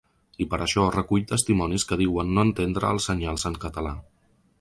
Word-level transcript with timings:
I 0.43 0.45
per 0.51 0.59
això 0.65 0.85
recull 0.95 1.27
testimonis 1.31 1.85
que 1.91 1.99
diuen 2.01 2.33
no 2.39 2.47
entendre 2.49 2.91
els 2.95 3.07
senyals 3.11 3.47
en 3.51 3.59
català. 3.67 3.93